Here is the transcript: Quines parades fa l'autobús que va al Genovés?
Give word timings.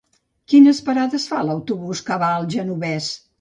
Quines 0.53 0.79
parades 0.87 1.25
fa 1.33 1.41
l'autobús 1.49 2.03
que 2.09 2.19
va 2.25 2.31
al 2.39 2.49
Genovés? 2.57 3.13